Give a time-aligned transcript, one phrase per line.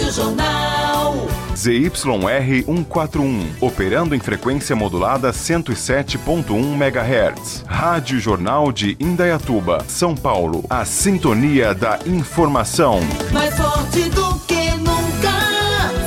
[0.00, 1.14] Rádio Jornal.
[1.54, 1.90] ZYR
[2.64, 7.64] 141, operando em frequência modulada 107.1 MHz.
[7.66, 10.64] Rádio Jornal de Indaiatuba, São Paulo.
[10.70, 13.00] A sintonia da informação.
[13.30, 15.36] Mais forte do que nunca.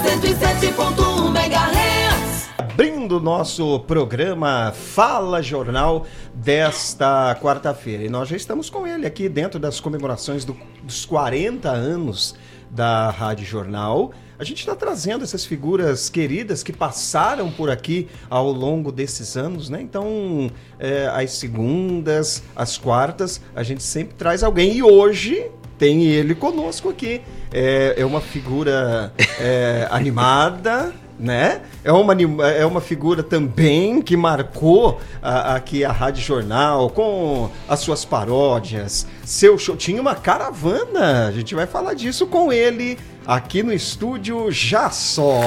[0.04, 2.50] 107.1 MHz.
[2.58, 8.04] Abrindo nosso programa Fala Jornal desta quarta-feira.
[8.04, 12.34] E nós já estamos com ele aqui dentro das comemorações do- dos 40 anos
[12.74, 14.12] da Rádio Jornal.
[14.38, 19.70] A gente está trazendo essas figuras queridas que passaram por aqui ao longo desses anos,
[19.70, 19.82] né?
[19.82, 24.78] Então, é, às segundas, às quartas, a gente sempre traz alguém.
[24.78, 27.22] E hoje tem ele conosco aqui.
[27.52, 31.62] É, é uma figura é, animada, né?
[31.84, 32.14] É uma,
[32.48, 39.58] é uma figura também que marcou aqui a Rádio Jornal com as suas paródias, seu
[39.58, 39.76] show.
[39.76, 45.40] Tinha uma caravana, a gente vai falar disso com ele aqui no estúdio já só.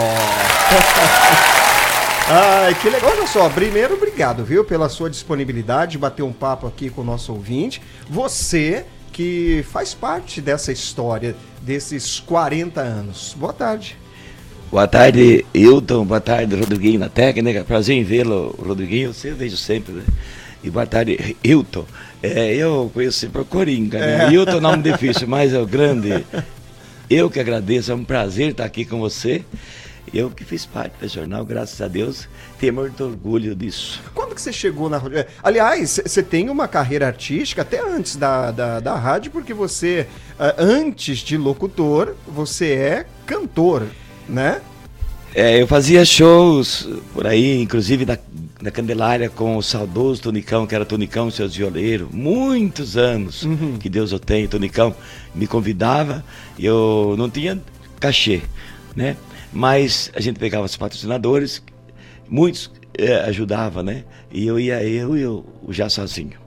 [2.29, 3.49] Ai, que legal, olha só.
[3.49, 7.81] Primeiro, obrigado, viu, pela sua disponibilidade de bater um papo aqui com o nosso ouvinte.
[8.11, 13.35] Você que faz parte dessa história desses 40 anos.
[13.39, 13.97] Boa tarde.
[14.69, 16.05] Boa tarde, Hilton.
[16.05, 17.63] Boa tarde, Rodriguinho na técnica.
[17.63, 19.15] Prazer em vê-lo, Rodriguinho.
[19.15, 20.03] Você vejo sempre, né?
[20.63, 21.87] E boa tarde, Hilton.
[22.21, 24.33] É, eu conheço sempre o Coringa, né?
[24.33, 26.27] Hilton é nome difícil, mas é o grande.
[27.09, 29.45] Eu que agradeço, é um prazer estar aqui com você.
[30.13, 32.29] Eu que fiz parte do jornal, graças a Deus,
[32.59, 34.01] tenho muito orgulho disso.
[34.15, 35.25] Quando que você chegou na rádio?
[35.45, 40.57] Aliás, você tem uma carreira artística até antes da, da, da rádio, porque você, ah,
[40.59, 43.87] antes de locutor, você é cantor,
[44.29, 44.61] né?
[45.35, 48.17] É, eu fazia shows por aí, inclusive na,
[48.61, 53.47] na Candelária com o saudoso Tonicão, que era Tonicão, seus violeiros, muitos anos
[53.79, 54.95] que Deus o tenha, Tonicão
[55.35, 56.25] me convidava,
[56.59, 57.61] eu não tinha
[58.01, 58.43] cachê,
[58.95, 59.17] né?
[59.53, 61.63] Mas a gente pegava os patrocinadores,
[62.29, 64.05] muitos eh, ajudavam, né?
[64.33, 66.46] E eu ia, eu e eu, o já sozinho.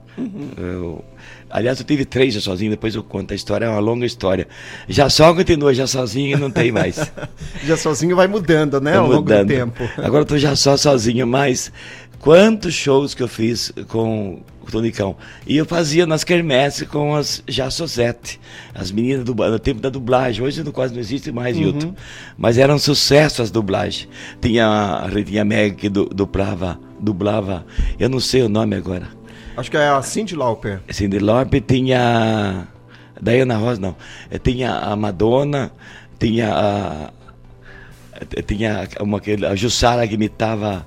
[0.56, 1.04] Eu-
[1.50, 4.46] aliás, eu tive três já sozinho, depois eu conto a história, é uma longa história.
[4.88, 6.96] Já só continua já sozinho e não tem mais.
[7.64, 8.92] Já sozinho vai mudando, né?
[8.92, 9.48] Tá ao longo do mudando.
[9.48, 9.88] tempo.
[9.98, 11.70] Agora eu tô já só sozinho, mas
[12.18, 15.16] quantos shows que eu fiz com o Tonicão.
[15.46, 18.38] E eu fazia nas quermesses com as já Sosete,
[18.74, 20.44] as meninas do no tempo da dublagem.
[20.44, 21.62] Hoje não- quase não existe mais, Uhum.
[21.64, 21.94] Hilton.
[22.38, 24.08] Mas eram sucesso as dublagens.
[24.40, 27.66] Tinha a Ritinha Meg que du- dublava, dublava,
[27.98, 29.08] eu não sei o nome agora.
[29.56, 30.80] Acho que é a Cindy Lauper.
[30.90, 32.66] Cindy Lauper tinha
[33.20, 33.94] Diana Ross não
[34.30, 35.70] Eh, tinha a Madonna
[36.18, 37.10] tinha a
[38.36, 40.86] eh, tinha uma a Jussara que imitava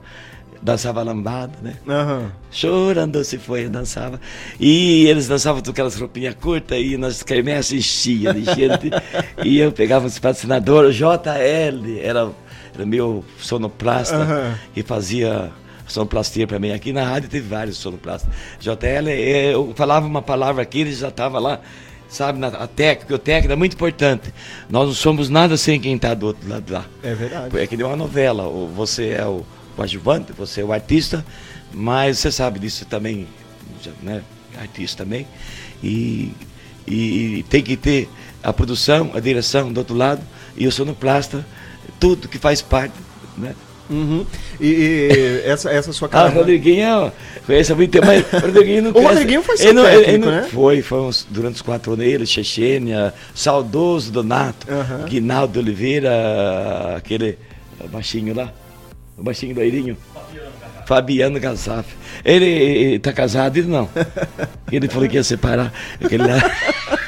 [0.61, 2.31] dançava lambada né Aham.
[2.49, 4.19] chorando se foi dançava
[4.59, 8.89] e eles dançavam com aquelas roupinhas curtas e nas quermesses enchia de gente
[9.43, 12.31] e eu pegava os patrocinadores JL era,
[12.73, 14.55] era meu sonoplasta Aham.
[14.75, 15.51] e fazia
[15.87, 16.71] sonoplastia para mim.
[16.71, 18.29] Aqui na rádio teve vários sonoplastas.
[18.59, 21.59] JL, eh, eu falava uma palavra aqui, ele já estava lá,
[22.07, 24.33] sabe, na, a técnica, o técnico é muito importante.
[24.69, 26.85] Nós não somos nada sem quem está do outro lado lá.
[27.01, 27.57] É verdade.
[27.57, 29.45] É que nem uma novela, você é o,
[29.77, 31.25] adjuvante, você é o artista,
[31.73, 33.27] mas você sabe disso também,
[34.01, 34.21] né?
[34.59, 35.27] Artista também.
[35.83, 36.31] E,
[36.87, 38.07] e, e tem que ter
[38.41, 40.21] a produção, a direção do outro lado,
[40.55, 41.45] e o sonoplasta,
[41.99, 42.93] tudo que faz parte,
[43.37, 43.55] né?
[43.89, 44.25] Uhum.
[44.59, 46.29] E, e essa, essa sua Ah, o.
[46.29, 47.11] Rodriguinho
[47.45, 49.01] conhece há muito tempo, mas o Rodriguinho não O.
[49.07, 50.47] Rodriguinho foi seu Ele não- ele- ele técnico, né?
[50.51, 55.05] Foi, foi uns, durante os quatro anos, ele, Chechênia, saudoso Donato, Aham.
[55.05, 56.11] Guinaldo Oliveira,
[56.97, 57.37] aquele
[57.91, 58.51] baixinho lá,
[59.17, 59.97] o baixinho loirinho.
[60.85, 61.87] Fabiano Gazaf.
[62.25, 63.87] Ele, ele tá casado, ele não.
[64.69, 65.71] Ele falou que ia separar.
[66.03, 66.35] Aquele lá.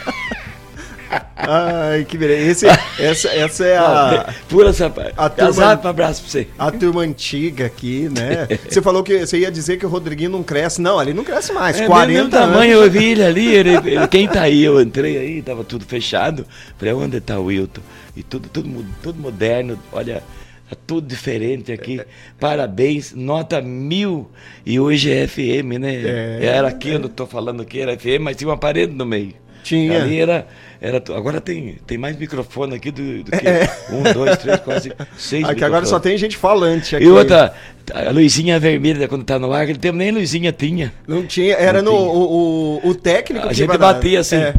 [1.48, 2.68] Ai, que beleza.
[2.68, 2.68] Esse,
[3.02, 5.14] essa, essa é a, Pura sapato.
[5.18, 6.48] a turma- um abraço pra você.
[6.58, 8.48] a turma antiga aqui, né?
[8.70, 10.82] Você falou que você ia dizer que o Rodriguinho não cresce.
[10.82, 11.80] Não, ele não cresce mais.
[11.80, 12.32] É, 40 mesmo anos.
[12.54, 14.64] tamanho, eu vi ele ali, ele, ele- quem tá aí?
[14.64, 16.46] Eu entrei aí, tava tudo fechado.
[16.78, 17.82] Falei, onde tá o Wilton?
[18.16, 20.24] E tudo, tudo, tudo moderno, olha,
[20.70, 22.00] tá tudo diferente aqui.
[22.40, 24.30] Parabéns, nota mil.
[24.66, 25.96] E hoje é FM, né?
[25.96, 26.40] É.
[26.46, 29.34] Era aqui, eu não tô falando que era FM, mas tinha uma parede no meio.
[29.66, 30.04] Tinha.
[30.04, 30.48] Ali era,
[30.80, 30.98] era.
[31.16, 33.68] Agora tem, tem mais microfone aqui do, do que É.
[33.92, 35.44] um, dois, três, quase seis.
[35.44, 35.90] Aqui agora microfones.
[35.90, 37.04] só tem gente falante aqui.
[37.06, 37.52] E outra,
[37.94, 40.94] a luzinha vermelha quando tá no ar, aquele tempo nem luzinha tinha.
[41.08, 42.12] Não tinha, era Não no tinha.
[42.12, 44.36] o, o, o técnico A que gente batia assim.
[44.36, 44.54] É,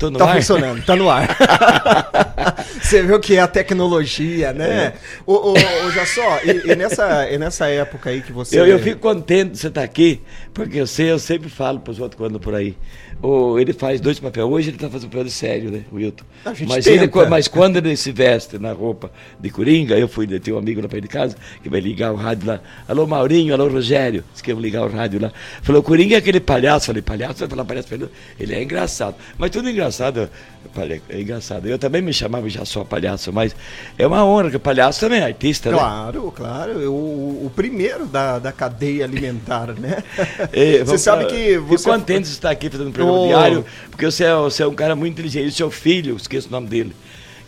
[0.00, 0.36] Tô no tá ar.
[0.36, 1.28] funcionando, tá no ar.
[2.80, 4.94] Você viu que é a tecnologia, né?
[5.26, 8.58] Ô, ô, ô, já só, e, e nessa, e nessa época aí que você.
[8.58, 10.20] Eu, eu fico contente de você estar aqui,
[10.54, 12.74] porque eu sei, eu sempre falo para os outros quando por aí.
[13.22, 14.46] o- ele faz dois papéis.
[14.46, 16.24] Hoje ele está fazendo papel de sério, né, Wilton?
[16.66, 20.56] Mas, ele, mas quando ele se veste na roupa de Coringa, eu fui, eu tenho
[20.56, 22.60] um amigo lá perto de casa que vai ligar o rádio lá.
[22.88, 24.24] Alô, Maurinho, alô, Rogério.
[24.32, 25.30] Disse que ligar o rádio lá.
[25.62, 26.86] Falou, Coringa é aquele palhaço.
[26.86, 27.40] Falei, palhaço?
[27.40, 28.08] Vai falar palhaço ele?
[28.38, 29.14] Ele é engraçado.
[29.36, 29.89] Mas tudo engraçado,
[30.74, 31.66] palha- é engraçado.
[31.66, 33.54] Eu também me chamava já só palhaço, mas
[33.98, 35.76] é uma honra, que palhaço também é artista, né?
[35.78, 36.78] Claro, claro.
[36.90, 40.02] O, o- o primeiro da, da cadeia alimentar, né?
[40.52, 41.78] É, você vamos sabe que você.
[41.84, 43.26] Fico contente de estar aqui fazendo um programa Ô.
[43.26, 45.48] diário, porque você é, você é um cara muito inteligente.
[45.48, 46.94] E seu filho, esqueço o nome dele,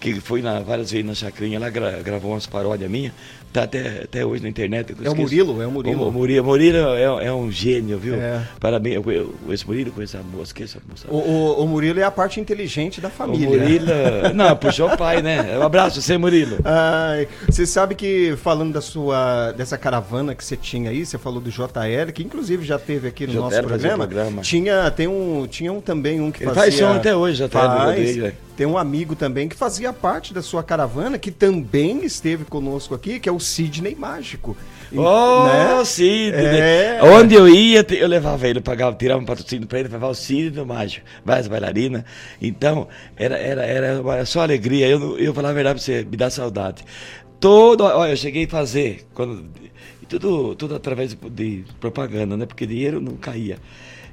[0.00, 3.12] que foi na, várias vezes na chacrinha lá, gra- gravou umas paródias minhas,
[3.52, 4.94] tá até, até hoje na internet.
[5.04, 5.14] É o.
[5.14, 6.04] Murilo, é o Murilo.
[6.04, 8.14] O, o Murilo, Murilo é, é um gênio, viu?
[8.14, 8.43] É.
[8.58, 8.96] Parabéns.
[8.96, 11.06] Eu, eu, esse Murilo conhece a moça, que essa moça.
[11.08, 13.49] O, o- o Murilo é a parte inteligente da O família.
[13.49, 13.87] Murilo.
[14.34, 15.58] Não, puxou o pai, né?
[15.58, 16.58] Um abraço, você, Murilo.
[16.64, 21.40] Ai, você sabe que falando da sua dessa caravana que você tinha aí, você falou
[21.40, 24.06] do JL, que inclusive já teve aqui no JL nosso programa.
[24.06, 24.43] programa.
[24.43, 27.49] Tinha tem um tinha um também um que Ele fazia faz som até hoje, JL,
[27.50, 28.32] faz, é.
[28.56, 33.19] Tem um amigo também que fazia parte da sua caravana, que também esteve conosco aqui,
[33.19, 34.56] que é o Sidney Mágico.
[34.94, 35.84] Oh, né?
[35.84, 36.34] Cid!
[36.34, 37.00] É.
[37.02, 40.66] Onde eu ia, eu levava ele, pagava, tirava um patrocínio pra ele, levava o do
[40.66, 42.04] Mágico, várias bailarinas.
[42.40, 44.87] Então, era, era, era só alegria.
[44.87, 46.84] Eu, eu falar a verdade pra você, me dá saudade.
[47.40, 49.46] Todo, olha, eu cheguei a fazer, quando,
[50.08, 52.44] tudo, tudo através de, de propaganda, né?
[52.44, 53.58] Porque dinheiro não caía.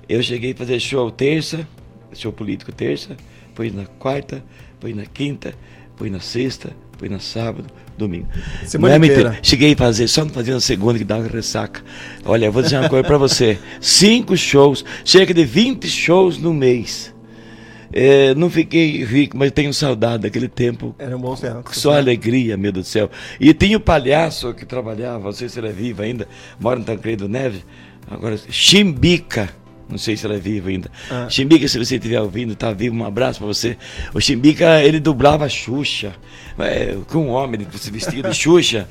[0.07, 1.67] Eu cheguei a fazer show terça,
[2.13, 3.15] show político terça,
[3.59, 4.41] depois na quarta,
[4.73, 5.53] depois na quinta,
[5.91, 7.67] depois na sexta, depois na sábado,
[7.97, 8.25] domingo.
[8.65, 9.29] Semana Não é inteira.
[9.31, 9.43] mentira.
[9.43, 11.83] Cheguei a fazer, só não fazia na segunda que dava ressaca.
[12.23, 13.59] Olha, eu vou dizer uma coisa pra você.
[13.81, 17.13] Cinco shows, cerca de 20 shows no mês.
[17.91, 20.95] É, não fiquei rico, mas tenho saudade daquele tempo.
[20.97, 21.75] Era um bom tempo.
[21.75, 23.11] Só alegria, meu Deus do céu.
[23.41, 26.27] E tinha o palhaço que trabalhava, não sei se ele é vivo ainda,
[26.57, 27.65] mora no Tancredo Neves.
[28.09, 29.49] Agora, Chimbica.
[29.89, 30.89] Não sei se ela é viva ainda.
[31.09, 31.27] Ah.
[31.29, 33.75] Chimbica, se você estiver ouvindo, tá vivo, um abraço pra você.
[34.13, 36.13] O Chimbica, ele dublava Xuxa.
[36.59, 38.87] É, com um homem se vestia de Xuxa.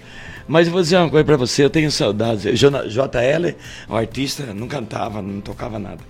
[0.48, 2.42] Mas eu vou dizer uma coisa pra você, eu tenho saudades.
[2.58, 3.54] JL,
[3.88, 6.00] o artista, não cantava, não tocava nada.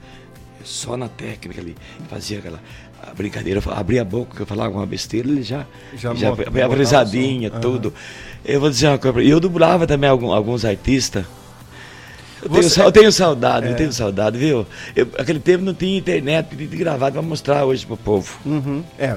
[0.64, 1.76] Só na técnica ali.
[2.08, 2.61] Fazia aquela
[3.02, 5.64] a brincadeira, abria a boca, que eu falava uma besteira, ele já,
[5.94, 7.94] Já já, a risadinha, tudo.
[8.44, 11.25] Eu vou dizer uma coisa, pra- eu dublava também alguns artistas.
[12.43, 13.70] Eu tenho, Você- eu tenho saudade, É.
[13.73, 14.67] eu tenho saudade, viu?
[14.94, 18.38] Eu, aquele tempo não tinha internet de gravado pra mostrar hoje pro povo.
[18.46, 18.82] Uhum.
[18.99, 19.14] É,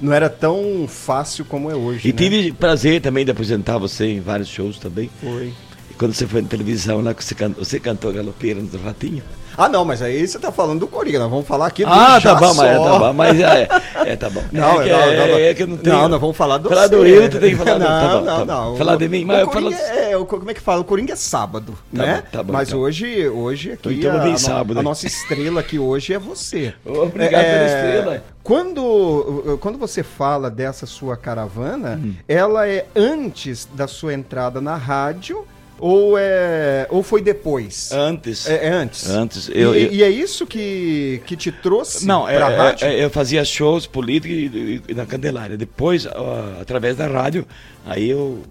[0.00, 2.08] não era tão fácil como é hoje.
[2.08, 2.18] E né?
[2.18, 5.08] tive prazer também de apresentar você em vários shows também.
[5.20, 5.52] Foi.
[5.90, 9.22] E quando você foi na televisão lá, você, can- você cantou Galopeira no Ratinho.
[9.62, 11.18] Ah, não, mas aí você tá falando do Coringa.
[11.18, 13.68] Nós vamos falar aqui do Ah, tá bom, mas, é, tá bom, mas é,
[14.06, 14.42] é, tá bom.
[14.50, 15.96] Não, é, que, não, é, não, é que eu não tenho.
[15.96, 17.02] Não, nós vamos falar do Falar do.
[17.02, 18.76] Rio, tu tem que falar do- não, tá bom, não, tá não.
[18.76, 20.80] Falar de mim, mas eu falo- é, o- como é que fala?
[20.80, 22.22] O Coringa é sábado, Tá né?
[22.24, 22.80] bom, tá bom, Mas então.
[22.80, 26.72] hoje, hoje aqui Então eu a, sábado, a nossa estrela aqui hoje é você.
[26.86, 28.24] Obrigado pela estrela.
[28.42, 32.14] Quando, quando você fala dessa sua caravana, Hum.
[32.26, 35.44] ela é antes da sua entrada na rádio
[35.80, 37.90] ou é ou foi depois?
[37.92, 38.46] Antes.
[38.48, 39.08] É, é antes.
[39.08, 42.50] Antes, E- eu- e, eu- e é isso que, que te trouxe Não, é, pra
[42.50, 42.86] é- rádio?
[42.86, 45.56] é- eu fazia shows políticos na Candelária.
[45.56, 47.46] Depois, ó, através da rádio,
[47.86, 48.42] aí eu.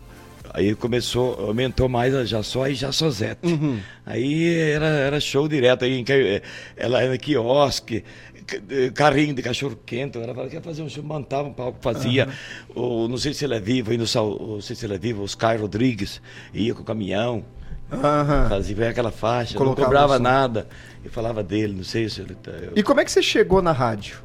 [0.53, 3.45] Aí começou, aumentou mais a já só e já Sozete.
[3.45, 3.79] Uhum.
[4.05, 6.41] Aí era, era show direto, aí que-
[6.75, 8.03] ela era quiosque,
[8.49, 11.77] c- carrinho de cachorro quente, ela falava que ia fazer um show, montava um palco,
[11.81, 12.27] fazia.
[12.75, 15.23] O, não sei se ele é vivo, aí no, não sei se ele é vivo,
[15.23, 16.19] Oscar Rodrigues,
[16.53, 17.45] ia com o caminhão,
[17.91, 18.47] Aham.
[18.49, 20.67] fazia aquela faixa, Colocava não cobrava nada.
[21.05, 22.51] E falava dele, não sei se ele tá.
[22.51, 24.17] eu- E como é que você chegou na rádio?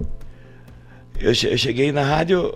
[1.21, 2.55] eu, eu cheguei na rádio,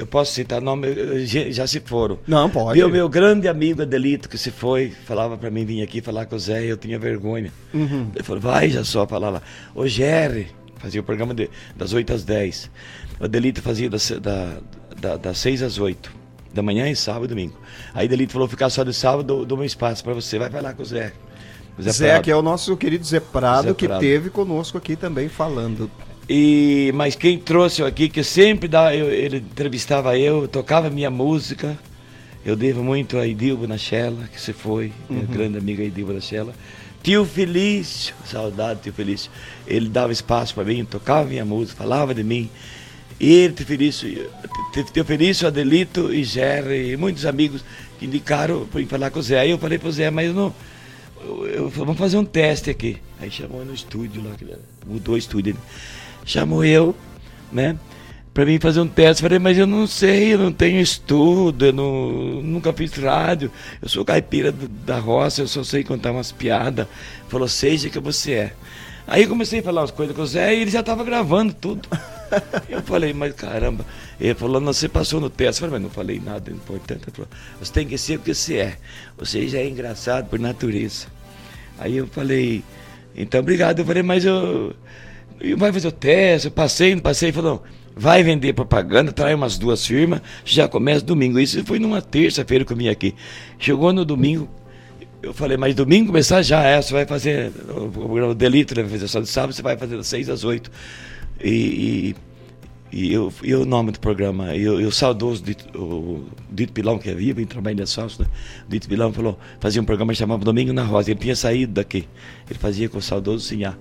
[0.00, 2.18] eu posso citar nome, eu- já se foram.
[2.26, 2.78] Não, pode.
[2.78, 6.36] Meu, meu grande amigo Adelito, que se foi, falava pra mim vir aqui falar com
[6.36, 7.52] o Zé, eu tinha vergonha.
[7.72, 8.10] Uhum.
[8.14, 9.42] Ele falou, vai já só falar lá.
[9.74, 12.70] Ô Jerry, fazia o programa de- das 8 às 10.
[13.20, 14.56] O Adelito fazia das, da,
[15.00, 16.10] da- das 6 às 8.
[16.52, 17.56] Da manhã e sábado e domingo.
[17.94, 20.50] Aí o Adelito falou, ficar só de sábado, dou, dou um espaço pra você, vai
[20.50, 21.12] falar com o Zé.
[21.78, 22.24] O Zé, Prado.
[22.24, 24.00] que é o nosso querido Zé Prado, Zé que Prado.
[24.00, 25.88] teve conosco aqui também falando.
[26.32, 31.10] E, mas quem trouxe eu aqui, que sempre dá, eu- ele entrevistava eu, tocava minha
[31.10, 31.76] música.
[32.46, 36.54] Eu devo muito a Idilbo Nachela, que se foi, minha grande amiga Idilbo Nachela.
[37.02, 39.28] Tio Felício, saudade tio Felício.
[39.66, 42.48] Ele dava espaço para mim, tocava minha música, falava de mim.
[43.18, 44.30] E ele, tio Felício,
[44.94, 47.64] tio- Felício, Adelito e Jerry, e muitos amigos
[47.98, 49.40] que indicaram para ir falar com o Zé.
[49.40, 50.54] Aí eu falei pro Zé, mas eu não.
[51.22, 52.98] Eu, eu vamos fazer um teste aqui.
[53.20, 54.30] Aí chamou no estúdio lá,
[54.86, 55.56] mudou o estúdio.
[56.30, 56.94] Chamou eu,
[57.52, 57.76] né?
[58.32, 59.22] Pra mim fazer um teste.
[59.22, 63.50] Falei, mas eu não sei, eu não tenho estudo, eu não, nunca fiz rádio.
[63.82, 66.86] Eu sou caipira da roça, eu só sei contar umas piadas.
[67.28, 68.52] Falou, seja que você é.
[69.06, 71.88] Aí comecei a falar umas coisas com o Zé e ele já estava gravando tudo.
[72.70, 73.84] Eu falei, mas caramba.
[74.20, 75.60] Ele falou, não, você passou no teste.
[75.60, 77.02] Eu falei, mas não falei nada importante.
[77.02, 78.76] Ele falou, você tem que ser o que você é.
[79.18, 81.08] Você já é engraçado por natureza.
[81.76, 82.62] Aí eu falei,
[83.16, 83.80] então obrigado.
[83.80, 84.76] Eu falei, mas eu.
[85.40, 87.32] Eu vai fazer o teste, eu passei, não passei.
[87.32, 87.62] Falou,
[87.96, 91.38] vai vender propaganda, traz umas duas firmas, já começa domingo.
[91.38, 93.14] Isso foi numa terça-feira que eu vim aqui.
[93.58, 94.48] Chegou no domingo,
[95.22, 99.08] eu falei, mas domingo começar já é, você vai fazer o programa Delito, vai fazer
[99.08, 100.70] só de sábado, você vai fazer das seis às oito.
[101.42, 102.16] E, e,
[102.92, 106.98] e eu, e o nome do programa, e o, o saudoso Dito, o Dito Pilão,
[106.98, 108.28] que é vivo, em trabalho de asfalto, né?
[108.66, 111.72] O Dito Pilão falou, fazia um programa que chamava Domingo na Rosa, ele tinha saído
[111.74, 112.08] daqui,
[112.48, 113.74] ele fazia com o saudoso Sinhá,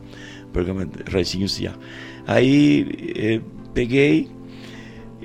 [0.53, 1.73] programa Raicinho Sinhá.
[2.27, 3.41] Aí eh,
[3.73, 4.29] peguei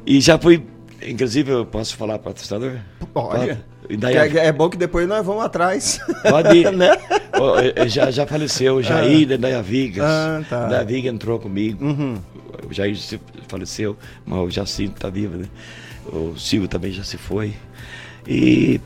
[0.07, 0.63] e já fui,
[1.07, 2.79] inclusive eu posso falar para o patrocinador?
[3.15, 3.65] Olha.
[3.89, 6.01] E daí, É, é bom que depois nós vamos atrás.
[6.29, 6.73] Pode ir.
[6.75, 6.89] Né?
[7.77, 10.05] Eh, já, já faleceu o Jair da Daia Vigas.
[10.05, 10.65] Ah, tá.
[10.65, 11.85] A Daia Viga entrou comigo.
[11.85, 12.17] Uhum.
[12.69, 12.97] O Jair
[13.49, 15.47] faleceu, mas o Jacinto está vivo, né?
[16.07, 17.55] O Silvio também já se foi.
[18.27, 18.81] E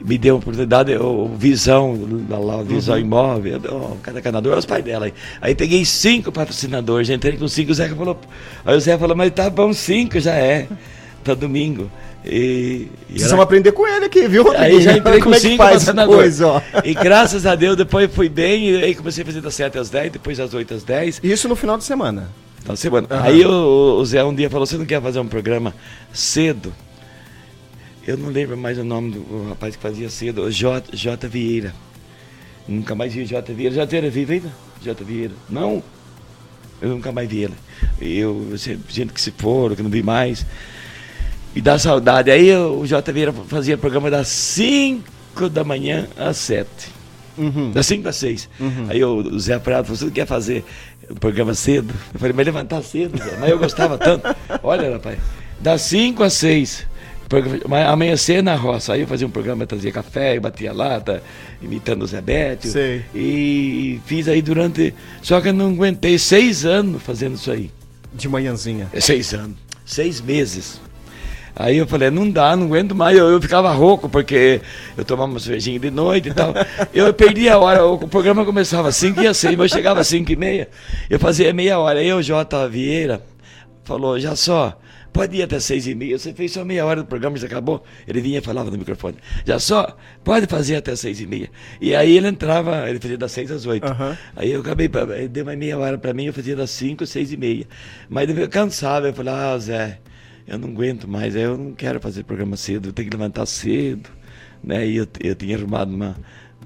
[0.00, 1.98] me deu a oportunidade, o Visão,
[2.28, 5.06] lá, Visão Imóvel, o cada canador, os pais dela.
[5.06, 8.18] Aí, aí peguei cinco patrocinadores, entrei com cinco, o Zeca falou.
[8.64, 10.68] Aí o Zeca falou, mas tá bom, cinco já é.
[11.24, 11.90] Tá domingo.
[12.24, 14.80] E, e Precisamos aprender com ele aqui, viu, Aí Rodriguinho?
[14.82, 16.20] já entrei com Como é cinco faz patrocinadores.
[16.20, 16.60] coisa, ó.
[16.84, 19.90] E graças a Deus depois fui bem, e aí comecei a fazer das 7 às
[19.90, 21.20] 10, depois das 8 às 10.
[21.22, 22.28] Isso no final de semana.
[22.66, 23.06] Então, semana.
[23.08, 23.22] Aham.
[23.22, 25.72] Aí o, o Zé um dia falou: Você não quer fazer um programa
[26.12, 26.74] cedo?
[28.04, 31.72] Eu não lembro mais o nome do rapaz que fazia cedo, o J, J Vieira.
[32.66, 33.72] Nunca mais vi o J Vieira.
[33.76, 34.52] Já era vivo ainda?
[34.82, 35.32] J Vieira.
[35.48, 35.80] Não.
[36.82, 37.54] Eu nunca mais vi ele.
[38.00, 38.52] Eu,
[38.88, 40.44] gente que se foram, que não vi mais.
[41.54, 42.32] E dá saudade.
[42.32, 46.68] Aí o J Vieira fazia programa das 5 da manhã às 7.
[47.38, 47.70] Uhum.
[47.72, 48.48] Das 5 às 6.
[48.88, 50.64] Aí o, o Zé Prado falou: Você quer fazer
[51.10, 51.92] o programa cedo?
[52.14, 53.36] Eu falei: Mas levantar cedo, Zé.
[53.38, 54.26] Mas eu gostava tanto.
[54.62, 55.18] Olha, rapaz,
[55.60, 56.86] das 5 às 6.
[57.28, 58.92] programa- mas Amanhecer na roça.
[58.94, 61.22] Aí eu fazia um programa, trazia café, eu batia lata,
[61.60, 62.70] imitando o Zé Bétio.
[62.70, 63.02] Sei.
[63.14, 64.94] E fiz aí durante.
[65.22, 67.70] Só que eu não aguentei seis anos fazendo isso aí.
[68.14, 68.88] De manhãzinha.
[68.92, 69.56] É seis anos.
[69.84, 70.80] Seis meses.
[71.58, 73.16] Aí eu falei, não dá, não aguento mais.
[73.16, 74.60] Eu, eu ficava rouco, porque
[74.94, 76.52] eu tomava uma cervejinha de noite e tal.
[76.92, 80.00] Eu perdi a hora, o programa começava às 5 e às 6, mas eu chegava
[80.00, 80.68] às 5 e meia.
[81.08, 81.98] Eu fazia meia hora.
[81.98, 82.68] Aí o J.
[82.68, 83.22] Vieira
[83.84, 84.78] falou, já só,
[85.14, 86.18] pode ir até 6 e meia.
[86.18, 87.82] Você fez só meia hora do programa já acabou.
[88.06, 89.16] Ele vinha e falava no microfone.
[89.46, 91.48] Já só, pode fazer até 6 e meia.
[91.80, 93.82] E aí ele entrava, ele fazia das 6 às 8.
[93.82, 94.18] Aham.
[94.36, 97.32] Aí eu acabei, ele deu mais meia hora pra mim, eu fazia das 5, 6
[97.32, 97.66] e meia.
[98.10, 99.98] Mas eu cansava, eu falei, ah, Zé,
[100.46, 104.08] eu não aguento mais, eu não quero fazer programa cedo, eu tenho que levantar cedo.
[104.62, 104.86] Né?
[104.86, 106.16] E eu, eu tinha arrumado uma,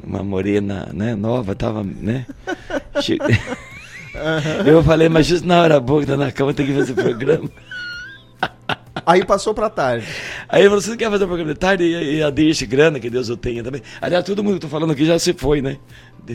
[0.02, 2.26] uma morena né, nova, tava, né?
[3.00, 3.18] Che-
[4.66, 7.48] Eu falei, mas justo na hora boa que tá na cama, tem que fazer programa.
[9.06, 10.04] Aí passou pra tarde.
[10.48, 11.84] Aí você não quer fazer programa de tarde?
[11.84, 13.82] E, e a deixe grana, que Deus o tenha também.
[14.00, 15.78] Aliás, todo mundo que eu tô falando aqui já se foi, né?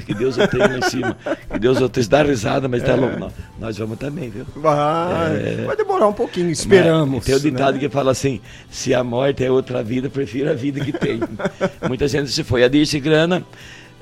[0.06, 1.18] Que Deus o tenha lá em cima.
[1.52, 2.08] Que Deus o tenha.
[2.08, 3.20] Dá risada, mas tá louco.
[3.20, 4.46] Não, nós vamos também, viu?
[4.56, 7.16] Vai, vai demorar um pouquinho, esperamos.
[7.16, 7.80] Mas Tem o ditado né?
[7.80, 11.20] que fala assim: se a morte é outra vida, prefiro a vida que tem.
[11.88, 12.64] Muita gente se foi.
[12.64, 13.44] A Dirce Grana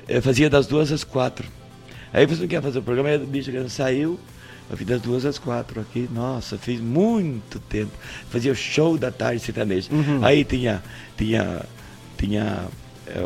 [0.08, 1.46] eh, fazia das duas às quatro.
[2.12, 4.18] Aí você não quer fazer o programa, aí a Dirce Grana saiu.
[4.70, 6.08] Eu fiz das duas às quatro aqui.
[6.12, 7.92] Nossa, fiz muito tempo.
[8.30, 9.90] Fazia o show da tarde sertaneja.
[10.22, 10.82] Aí tinha,
[11.18, 11.60] tinha,
[12.16, 12.64] tinha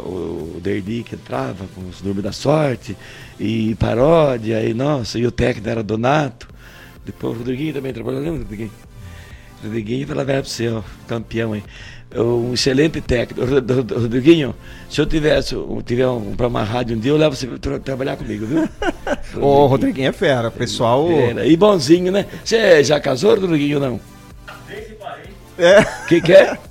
[0.04, 2.97] o, o Derli que entrava com os números da sorte,
[3.38, 6.49] e paródia, e nossa, e o técnico era Donato.
[7.04, 8.70] Depois o Rodriguinho também trabalhou, lembra, Rodriguinho?
[9.62, 11.62] Rodriguinho, fala velho pra você, ó, campeão aí.
[12.14, 13.44] Um excelente técnico.
[13.44, 14.54] Rod- Rod- Rodriguinho,
[14.88, 15.54] se eu tivesse,
[15.85, 18.68] tiver um, pra uma rádio um dia, eu levo você pra tra- trabalhar comigo, viu?
[19.42, 21.11] Ô, Rodriguinho é fera, pessoal.
[21.11, 21.44] Era.
[21.47, 22.25] E bonzinho, né?
[22.44, 24.00] Você já casou, Rodriguinho, não?
[25.58, 26.56] É, O que que é?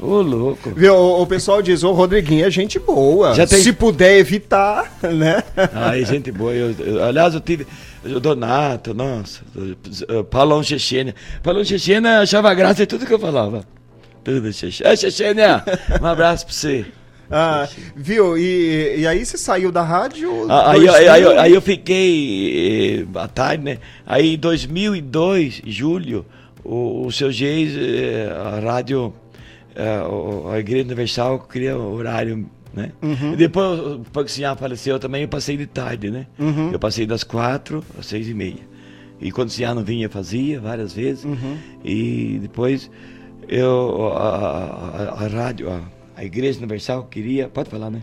[0.00, 0.70] Ô, louco.
[0.76, 3.34] viu, o, o pessoal diz, ô Rodriguinho é gente boa.
[3.34, 5.42] Já tem- Se puder evitar, né?
[5.74, 6.52] Ai, gente boa.
[6.54, 7.66] Eu, eu- aliás, eu tive.
[8.04, 9.40] O Donato, nossa.
[10.30, 11.14] Paulão Chechênia.
[11.42, 13.64] Paulão Chechênia achava graça em tudo que eu falava.
[14.22, 14.96] Tudo, Chechênia.
[14.96, 15.64] Chechênia,
[16.00, 16.86] um abraço pra você.
[17.30, 20.46] Ah, viu, e, e aí você saiu da rádio...
[20.48, 20.94] Ah, Aí, 2000?
[20.94, 23.78] aí, aí, eu- aí eu fiquei eh, à tarde, né?
[24.06, 26.24] Aí em 2002, julho,
[26.64, 29.12] o, o seu Geis, eh, a rádio,
[30.08, 32.92] o- a Igreja Universal queria horário, né?
[33.32, 36.26] E depois o Paxinhar faleceu também, eu passei de tarde, né?
[36.72, 38.66] Eu passei das quatro às seis e meia.
[39.20, 41.26] E quando o Sinhá não vinha, fazia várias vezes.
[41.84, 42.90] E depois
[43.48, 45.80] eu, a, a- a- a rádio, a,
[46.16, 48.02] a Igreja Universal queria, pode falar, né?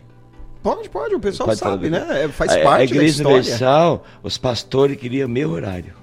[0.64, 2.06] Pode, pode, o pessoal Pode sabe, falar.
[2.08, 2.24] né?
[2.24, 3.38] É, Faz a, a parte da Igreja história.
[3.38, 5.94] Universal, os pastores queriam meu horário.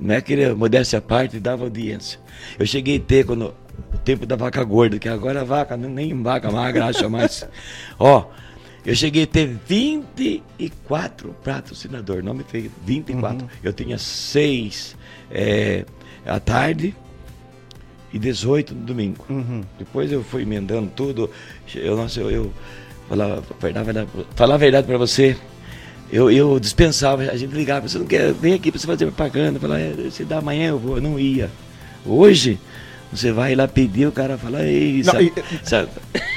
[0.00, 2.18] Não é que modéstia à parte dava audiência.
[2.58, 3.54] Eu cheguei a ter quando
[4.06, 7.46] tempo da vaca gorda, que agora a vaca nem- vaca magra acha mais.
[7.98, 8.26] Ó,
[8.84, 13.42] eu cheguei a ter 24 patrocinadores, não me fez 24.
[13.42, 13.48] Uhum.
[13.62, 14.96] Eu tinha seis
[15.30, 15.84] é,
[16.24, 16.94] à tarde
[18.12, 19.24] e 18 no domingo.
[19.28, 19.62] Uhum.
[19.78, 21.28] Depois eu fui emendando tudo.
[21.74, 22.52] Eu, nossa, eu, eu
[23.08, 25.36] falar, falar, a verdade- falar a verdade pra você,
[26.12, 29.58] eu, eu dispensava, a gente ligava, você não quer, vem aqui pra você fazer propaganda,
[29.58, 31.50] falar, "É, se dá amanhã eu vou, eu não ia.
[32.04, 32.56] Hoje,
[33.12, 35.88] você vai lá pedir, o cara fala, ei, Não, sabe, e- sabe,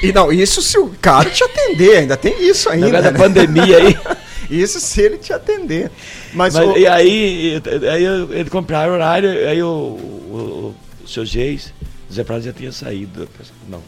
[0.02, 3.02] E não, isso se o cara te atender, ainda tem isso ainda.
[3.02, 3.18] da né?
[3.18, 3.98] pandemia aí.
[4.50, 5.92] Isso se ele te atender.
[6.34, 10.74] Mas, Mas, o- e aí, aí ele compraram horário, aí o, o,
[11.04, 11.72] o seu Geis,
[12.10, 13.28] o Zé Prado já tinha saído.
[13.68, 13.80] Não.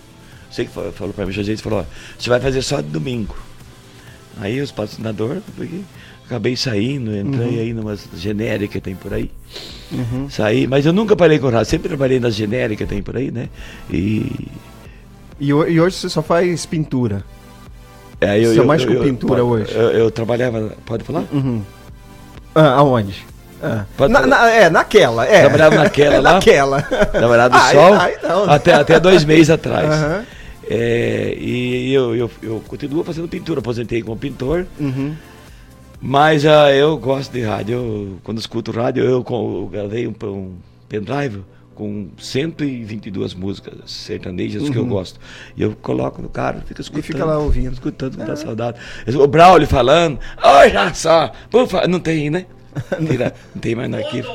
[0.52, 1.84] Sei que falou, pra mim, o seu Geis falou, ó,
[2.16, 3.36] você vai fazer só de domingo.
[4.40, 5.42] Aí os patrocinadores,
[6.32, 9.30] acabei saindo, entrei aí numas genéricas que tem por aí.
[9.92, 10.28] Uhum.
[10.30, 13.48] Saí, mas eu nunca parei com rádio, sempre trabalhei nas genéricas tem por aí, né?
[13.90, 14.48] E.
[15.38, 17.22] e, e hoje você só faz pintura.
[18.20, 19.74] Aí Você mexe com pintura pode- hoje?
[19.74, 21.24] Eu, eu trabalhava, pode falar?
[21.32, 21.60] Uhum.
[22.54, 23.24] Ah, aonde?
[23.62, 23.84] Ah.
[23.96, 25.26] Pode Na- na- é, naquela.
[25.26, 25.40] É.
[25.40, 26.32] Trabalhava naquela É lá?
[26.34, 26.88] Naquela.
[27.20, 28.54] Namorado do Aí- Sol, aí não, né?
[28.54, 29.90] até, até dois meses atrás.
[29.90, 30.24] Aham.
[30.70, 35.14] É, e eu, eu, eu continuo fazendo pintura, aposentei como pintor, Uhum.
[36.02, 37.74] Mas ah, eu gosto de rádio.
[37.76, 40.54] Eu, quando escuto rádio, eu, eu gravei um, um
[40.88, 41.42] pendrive
[41.74, 45.18] com 122 músicas sertanejas que eu gosto.
[45.56, 47.02] E eu coloco no carro, fico escutando.
[47.04, 47.06] Uhum.
[47.12, 47.70] fica lá ouvindo.
[47.70, 47.72] É.
[47.72, 48.78] Escutando, me dá saudade.
[49.14, 52.46] O Braulio falando, olha só, por fa-" não tem, né?
[53.06, 54.28] Tira, não tem mais no arquivo.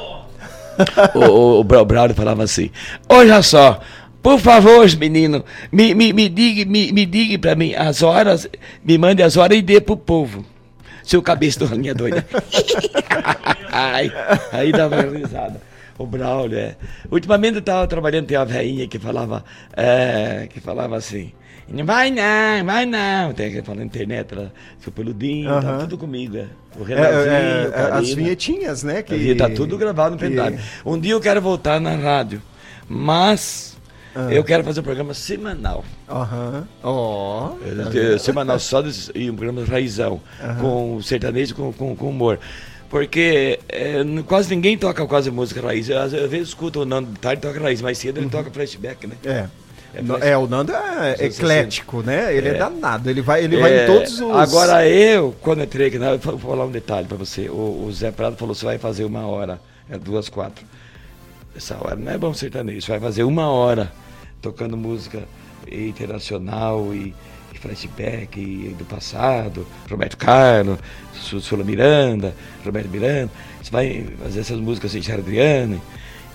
[1.15, 2.69] o, o, o Bra- Braulio falava assim:
[3.09, 3.79] Olha só,
[4.21, 8.47] por favor, menino, me, me, me diga, me, me diga pra mim as horas,
[8.83, 10.45] me mande as horas e dê pro povo.
[11.07, 12.25] Seu cabeça do ralinha doida.
[13.71, 14.11] aí,
[14.51, 15.61] aí dava uma risada.
[15.97, 16.75] O Braulio, é.
[17.09, 19.43] Ultimamente eu tava trabalhando, tem uma velhinha que falava,
[19.75, 21.31] é, que falava assim.
[21.69, 23.33] Não vai não, vai não.
[23.33, 25.79] Tem que falar na internet, ela, seu peludinho, tá Aham.
[25.79, 26.37] tudo comigo.
[26.37, 26.45] é.
[26.79, 29.01] O É, Renatinho, é, o é, as vinhetinhas, né?
[29.01, 30.61] Que, tá tudo gravado no que- pendrive.
[30.85, 32.41] Um dia eu quero voltar na rádio,
[32.87, 33.76] mas
[34.19, 34.33] Ah.
[34.33, 35.85] eu quero fazer um programa semanal.
[36.09, 36.67] Aham.
[36.83, 37.51] Ó.
[37.93, 40.19] Eh, semanal só desse, e um programa raizão,
[40.59, 42.39] com sertanejo com, com, com humor.
[42.89, 43.59] Porque
[44.03, 45.89] n- quase ninguém toca quase música raiz.
[45.91, 49.05] Às, às vezes escuta o Nando de tarde toca raiz, mais cedo ele toca flashback,
[49.05, 49.15] né?
[49.25, 49.45] É.
[49.93, 52.33] É flash- É, o Nando é eclético, né?
[52.35, 52.57] Ele é, É.
[52.57, 53.09] danado.
[53.09, 54.31] Ele vai, ele vai em É, todos os.
[54.35, 57.49] Agora eu, quando entrei aqui, eu vou falar um detalhe pra você.
[57.49, 60.65] O, o Zé Prado falou: você vai fazer uma hora, é duas, quatro.
[61.55, 63.91] Essa hora não é bom sertanejo, você vai fazer uma hora
[64.41, 65.23] tocando música
[65.71, 67.13] internacional e,
[67.59, 70.77] flashback e do passado, Roberto Carlos,
[71.13, 73.31] Su- Sula Miranda, Roberto Miranda.
[73.61, 75.81] Você vai fazer essas músicas assim, Adriane.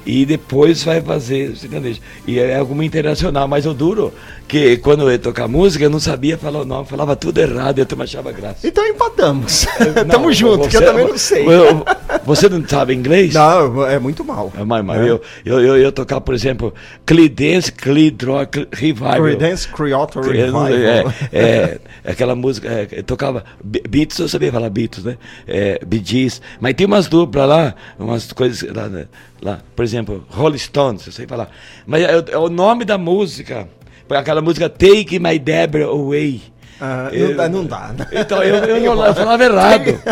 [0.04, 2.00] E depois vai fazer sertanejo.
[2.26, 4.12] E é alguma internacional, mas o duro
[4.48, 7.78] que quando eu ia tocar música, eu não sabia falar o nome, falava tudo errado
[7.78, 8.66] e eu também achava graça.
[8.66, 9.66] Então empatamos.
[9.96, 11.46] Não, Tamo junto, que eu também não sei.
[11.46, 11.84] eu-
[12.24, 13.32] Você não sabe inglês?
[13.34, 14.52] Não, é muito mal.
[14.58, 15.10] É, Mas, mas É.
[15.10, 16.74] eu, eu, eu, eu tocar, por exemplo,
[17.06, 19.22] Creedence Clearwater Cl- Revival.
[19.22, 20.68] Creedence Creator Eu Revival.
[20.68, 25.16] É, é, aquela música, é, eu tocava Be- Beatles, eu sabia falar Beatles, né?
[25.46, 29.06] É, Bee Gees, mas tem umas duplas lá, umas coisas lá, né?
[29.42, 31.50] Lá, por exemplo, Rolling Stones, eu sei falar.
[31.86, 33.68] Mas é, é o nome da música,
[34.08, 36.51] aquela música Take My Deborah Away.
[36.84, 37.90] Ah, Eu- não, dá, não dá.
[38.10, 40.02] Então, eu, eu, não- eu falava errado.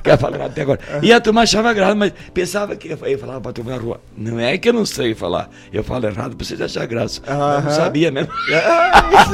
[0.00, 0.78] Que eu falava até agora.
[1.02, 4.00] E a turma achava graça, mas pensava que eu, eu falava pra turma na rua.
[4.16, 5.50] Não é que eu não sei falar.
[5.72, 7.20] Eu falo errado pra vocês acharem graça.
[7.26, 8.30] Eu não sabia mesmo.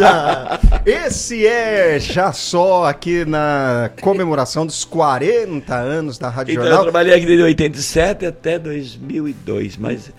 [0.02, 6.68] Ah, Esse é já só aqui na comemoração dos 40 anos da Rádio Então, eu
[6.68, 6.84] Jornal.
[6.84, 10.10] trabalhei aqui desde 87 até 2002, mas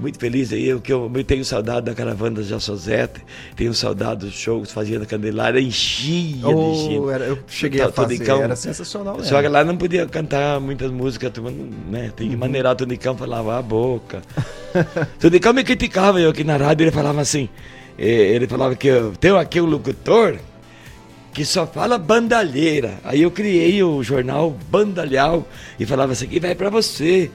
[0.00, 3.20] muito feliz aí, eu, que eu tenho saudade da caravana da Jassozete,
[3.54, 7.08] tenho saudade dos shows que fazia na Candelária, enchia Oh, de gente.
[7.10, 8.42] era- eu cheguei Tá, a fazer, Tunicão.
[8.42, 9.22] era sensacional.
[9.24, 11.32] Só que lá não podia cantar muitas músicas,
[11.90, 12.12] né?
[12.16, 14.22] Tem que maneirar o Tunicão para lavar a boca.
[15.18, 17.48] Tunicão me criticava, eu aqui na rádio, ele falava assim,
[17.98, 18.04] eh,
[18.34, 20.36] ele falava que eu tenho aqui um locutor
[21.32, 22.94] que só fala bandalheira.
[23.04, 25.46] Aí eu criei o jornal Bandalhau
[25.78, 27.30] e falava assim, que vai para você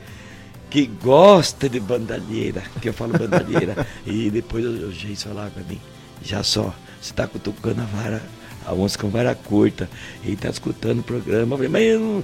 [0.71, 3.85] que gosta de bandalheira, que eu falo bandalheira.
[4.07, 5.79] e depois o, Geis falava para mim,
[6.23, 8.23] já só, você está cutucando a vara,
[8.65, 9.89] a onça com vara curta,
[10.23, 11.53] e está escutando o programa.
[11.53, 12.23] Eu falei, mas eu não.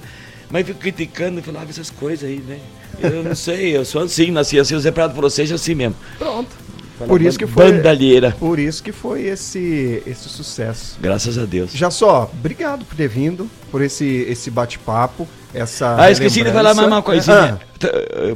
[0.50, 2.58] Mas eu fico criticando e falava essas coisas aí, né?
[3.02, 5.94] Eu não sei, eu sou assim, nasci assim, o Zé Prado falou, seja assim mesmo.
[6.18, 6.48] Pronto.
[7.06, 7.70] Por isso que foi.
[7.70, 8.34] Bandalheira.
[8.38, 10.98] Por isso que foi esse, esse sucesso.
[11.00, 11.70] Graças a Deus.
[11.72, 15.96] Já só, obrigado por ter vindo, por esse, esse bate-papo, essa.
[16.00, 17.60] Ah, esqueci de falar mais uma coisinha.
[17.62, 17.67] Ah,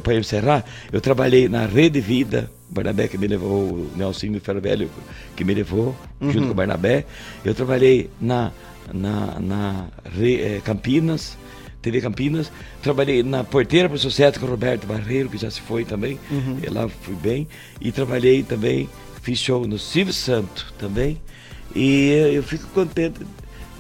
[0.03, 4.61] Para encerrar, eu trabalhei na Rede Vida, o Barnabé que me levou, o Nelsinho Ferro
[4.61, 4.91] Velho
[5.37, 6.31] que me levou, Uhum.
[6.31, 7.05] junto com o Barnabé.
[7.45, 8.53] Eu trabalhei na,
[8.93, 11.37] na, na Re- eh, Campinas,
[11.81, 12.53] TV Campinas.
[12.81, 16.19] Trabalhei na Porteira para o Sucesso com o Roberto Barreiro, que já se foi também.
[16.31, 16.59] Uhum.
[16.71, 17.49] Lá fui bem.
[17.81, 18.89] E trabalhei também,
[19.23, 21.21] fiz show no Silvio Santo também.
[21.75, 23.21] E eu fico contente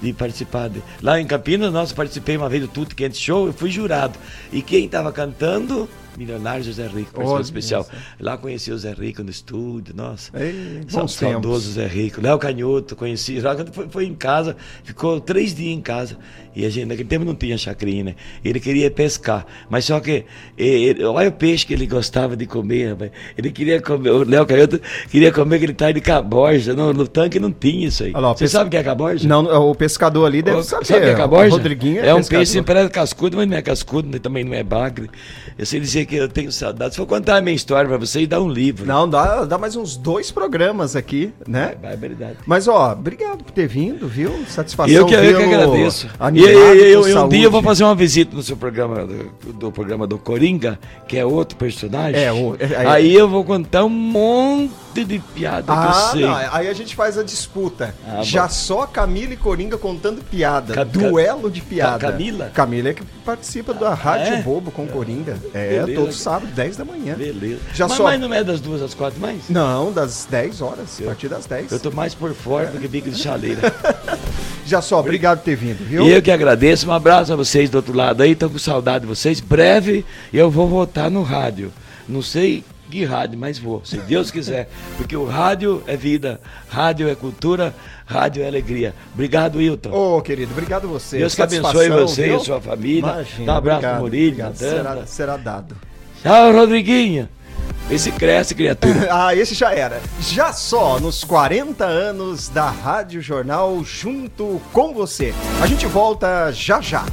[0.03, 0.69] de participar.
[0.69, 0.83] De...
[1.01, 4.19] Lá em Campinas, nossa, participei uma vez do Tudo Quente Show, eu fui jurado.
[4.53, 5.89] E quem estava cantando?
[6.17, 7.87] Milionário José Rico, Olha especial.
[8.21, 10.31] Lá conheci o Zé Rico no estúdio, nossa.
[10.39, 12.21] Ei, bons Saudoso Zé Rico.
[12.21, 13.41] Léo Canhoto, conheci.
[13.73, 16.17] Foi, foi em casa, ficou três dias em casa.
[16.55, 18.15] E a gente, naquele tempo não tinha chacrinha, né?
[18.45, 19.47] Ele queria pescar.
[19.71, 20.25] Mas só que,
[20.59, 23.11] ele- olha o peixe que ele gostava de comer, rapaz.
[23.39, 24.79] Ele queria comer, o Léo Canhoto
[25.11, 26.75] queria comer aquele tal de caborja.
[26.75, 28.13] No, no tanque não tinha isso aí.
[28.13, 29.27] Lá, o Você pes- sabe o que é caborja?
[29.27, 30.85] Não, o pescador ali deve Ô, saber.
[30.85, 31.51] Sabe o que é O caborja?
[31.51, 32.39] Rodriguinho é um pescador.
[32.41, 34.19] peixe, parece cascudo, mas não é cascudo, né?
[34.19, 35.09] também não é bagre.
[35.59, 36.95] Eu sei dizer que eu tenho saudade.
[36.95, 38.87] Se for contar a minha história pra vocês, dá um livro.
[38.87, 41.75] Não, dá, dá mais uns dois programas aqui, né?
[41.83, 42.37] É verdade.
[42.47, 44.33] Mas, ó, obrigado por ter vindo, viu?
[44.49, 44.95] Satisfação.
[44.95, 46.09] Eu que, eu que agradeço.
[46.33, 49.07] E, e- e- com eu- um dia eu vou fazer uma visita no seu programa,
[49.07, 52.21] do, do programa do Coringa, que é outro personagem.
[52.23, 56.11] É, o- é- é- Aí eu vou contar um monte de piada que eu Ah,
[56.13, 56.21] sei.
[56.23, 57.95] não, aí a gente faz a disputa.
[58.07, 58.23] Ah, bom.
[58.23, 60.85] Já só Camila e Coringa contando piada.
[60.85, 61.99] Duelo de piada.
[61.99, 62.51] Ca- Camila?
[62.53, 64.43] Camila é que participa da Rádio é?
[64.43, 65.37] Bobo com Coringa.
[65.55, 66.01] É, Beleza.
[66.01, 67.15] todo sábado, 10 da manhã.
[67.15, 67.61] Beleza.
[67.75, 69.49] Já mas, só- mas não é das duas às quatro mais?
[69.49, 71.73] Não, das 10 horas, a partir das 10.
[71.73, 73.73] Eu tô mais por fora do que bico de chaleira.
[74.65, 76.05] Já só, obrigado por ter vindo, viu?
[76.05, 79.01] E eu que agradeço, um abraço a vocês do outro lado aí, tô com saudade
[79.01, 79.41] de vocês.
[79.41, 81.73] Breve eu vou voltar no rádio.
[82.09, 84.69] Não sei que rádio, mas vou, se Deus quiser.
[84.99, 87.75] Porque o rádio é vida, rádio é cultura,
[88.05, 88.95] rádio é alegria.
[89.15, 89.91] Obrigado, Wilton.
[89.91, 91.19] Ô, querido, obrigado a você.
[91.19, 92.37] Deus que abençoe você e viu?
[92.37, 92.99] a sua família.
[92.99, 94.55] Imagina, Dá um abraço obrigado, pro Murilo.
[94.55, 95.75] Será, será dado.
[96.23, 97.29] Tchau, Rodriguinho.
[97.91, 99.09] Esse cresce, criatura.
[99.11, 99.99] Ah, esse já era.
[100.21, 105.33] Já só nos 40 anos da Rádio Jornal junto com você.
[105.63, 107.07] A gente volta já já.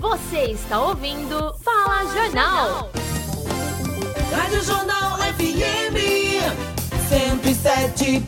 [0.00, 2.90] Você está ouvindo Fala Jornal.
[4.32, 5.94] Rádio Jornal FM
[7.10, 8.22] 107.1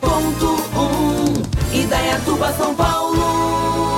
[1.73, 3.94] Indaiatuba, São Paulo